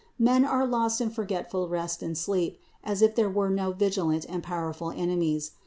Men 0.17 0.45
are 0.45 0.65
lost 0.65 0.99
in 0.99 1.11
forgetful 1.11 1.67
rest 1.69 2.01
and 2.01 2.17
sleep, 2.17 2.57
as 2.83 3.03
if 3.03 3.13
there 3.13 3.29
were 3.29 3.51
no 3.51 3.71
vigilant 3.71 4.25
and 4.27 4.41
powerful 4.41 4.89
enemies. 4.89 5.51